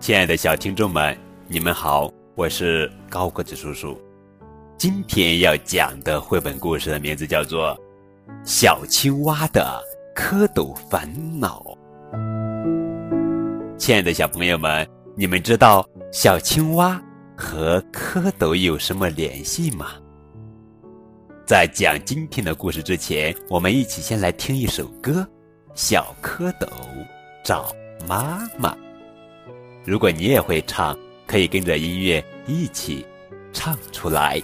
[0.00, 1.14] 亲爱的小听众们，
[1.46, 4.00] 你们好，我是高个子叔叔。
[4.78, 7.76] 今天要讲的绘本故事的名字叫做
[8.42, 9.78] 《小青蛙的
[10.16, 11.06] 蝌蚪烦
[11.38, 11.62] 恼》。
[13.76, 16.98] 亲爱的小朋友们，你们知道小青蛙
[17.36, 19.88] 和蝌蚪有什么联系吗？
[21.44, 25.20] 在讲今天的故事之前，我们一起先来听一首歌
[25.74, 26.66] 《小蝌蚪
[27.44, 27.70] 找
[28.08, 28.72] 妈妈》。
[29.84, 33.04] 如果你也会唱，可以跟着音乐一起
[33.52, 34.42] 唱出来。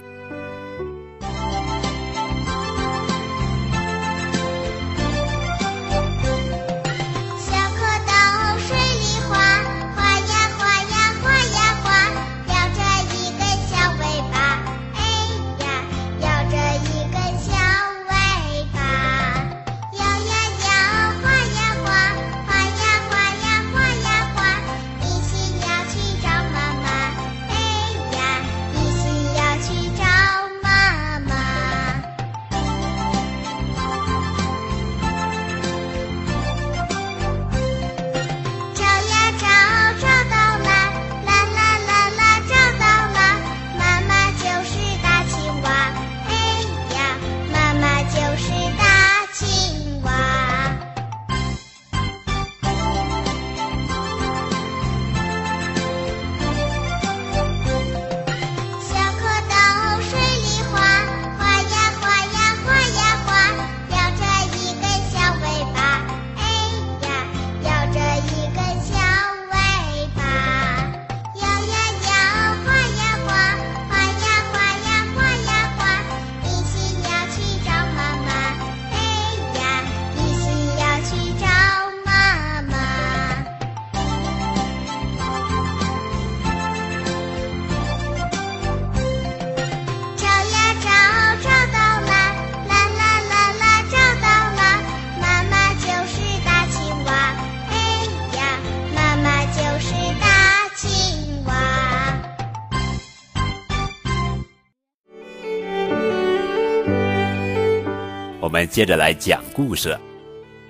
[108.46, 109.88] 我们接着来讲故事，《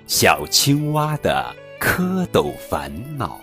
[0.07, 3.39] 小青蛙的蝌蚪烦恼》。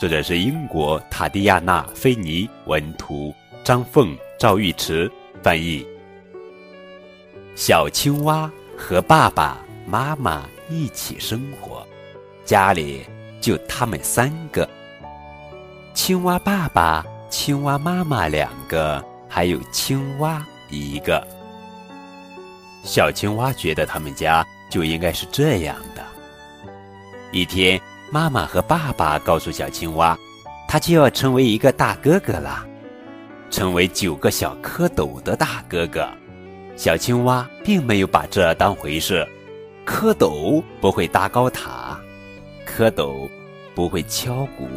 [0.00, 3.34] 作者是英国塔迪亚娜·菲尼文图，
[3.64, 5.10] 张凤、赵玉池
[5.42, 5.84] 翻译。
[7.56, 11.84] 小青蛙和爸爸妈妈一起生活，
[12.44, 13.04] 家里
[13.40, 14.70] 就他们三个：
[15.92, 21.26] 青蛙爸爸、青蛙妈妈两个，还有青蛙一个。
[22.82, 26.02] 小青蛙觉得他们家就应该是这样的。
[27.32, 27.80] 一天，
[28.10, 30.18] 妈妈和爸爸告诉小青蛙，
[30.66, 32.66] 他就要成为一个大哥哥了，
[33.50, 36.08] 成为九个小蝌蚪的大哥哥。
[36.76, 39.26] 小青蛙并没有把这当回事。
[39.86, 41.98] 蝌蚪不会搭高塔，
[42.66, 43.28] 蝌蚪
[43.74, 44.68] 不会敲鼓，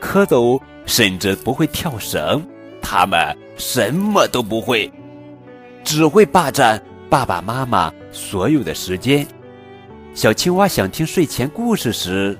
[0.00, 2.44] 蝌蚪甚至不会跳绳，
[2.80, 4.90] 他们什么都不会，
[5.82, 6.80] 只会霸占。
[7.14, 9.24] 爸爸妈妈所有的时间，
[10.14, 12.36] 小青蛙想听睡前故事时，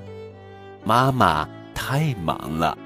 [0.83, 2.77] 妈妈太忙了。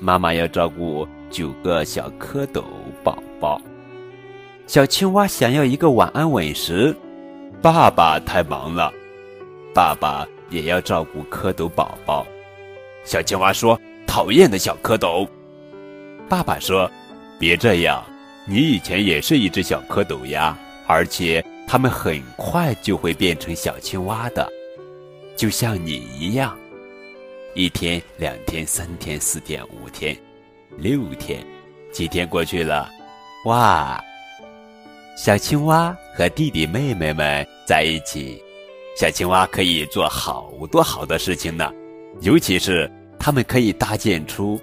[0.00, 2.64] 妈妈要照顾九个小蝌蚪
[3.04, 3.60] 宝宝。
[4.66, 6.96] 小青蛙想要一个晚安吻时，
[7.60, 8.90] 爸爸太忙了。
[9.74, 12.26] 爸爸也要照顾蝌蚪宝宝。
[13.04, 13.78] 小青蛙说
[14.08, 15.28] ：“讨厌的小蝌蚪。”
[16.26, 16.90] 爸爸说
[17.38, 18.02] ：“别这样，
[18.46, 24.48] 你以前也是一只小蝌蚪呀。”而且它们很快就会变成小青蛙的，
[25.36, 26.58] 就像你一样。
[27.54, 30.16] 一天、两天、三天、四天、五天、
[30.76, 31.44] 六天，
[31.92, 32.88] 几天过去了，
[33.44, 34.02] 哇！
[35.16, 38.42] 小青蛙和弟弟妹妹们在一起，
[38.96, 41.70] 小青蛙可以做好多好多事情呢，
[42.20, 44.60] 尤其是它们可以搭建出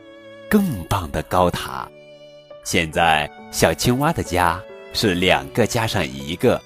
[0.50, 1.88] 更棒的高塔。
[2.64, 4.60] 现在，小青蛙的家。
[4.96, 6.60] 是两个加上一个，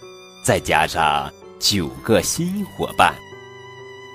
[0.43, 3.15] 再加上九个新伙伴，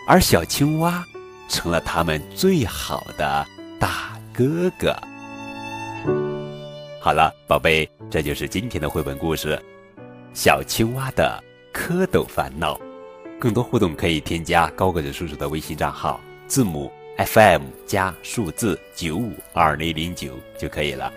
[0.07, 1.05] 而小青蛙
[1.49, 3.45] 成了他们最好的
[3.81, 4.97] 大哥哥。
[7.01, 9.61] 好了，宝贝，这就是今天的绘本故事
[10.33, 11.43] 《小青蛙的
[11.75, 12.77] 蝌蚪烦恼》。
[13.41, 21.13] 更多互动可以添加高个子叔叔的微信账号，字母 FM 加数字九五二零零九就可以了。